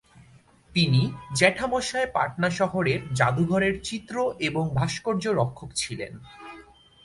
তিনি 0.71 1.01
জ্যাঠামশায় 1.35 2.09
পাটনা 2.11 2.49
শহরের 2.49 2.99
জাদুঘরের 3.13 3.75
চিত্র 3.83 4.15
এবং 4.39 4.63
ভাস্কর্য 4.75 5.23
রক্ষক 5.31 5.69
ছিলেন। 5.73 6.13